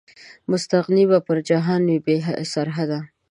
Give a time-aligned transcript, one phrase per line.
[0.51, 2.15] مستغني به پر جهان وي، بې
[2.53, 2.99] سرحده